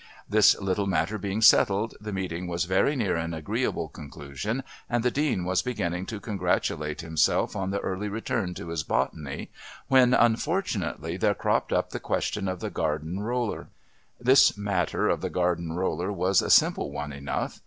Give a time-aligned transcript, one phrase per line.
[0.27, 5.11] This little matter being settled, the meeting was very near an agreeable conclusion and the
[5.11, 9.51] Dean was beginning to congratulate himself on the early return to his botany
[9.89, 13.67] when, unfortunately, there cropped up the question of the garden roller.
[14.19, 17.59] This matter of the garden roller was a simple one enough.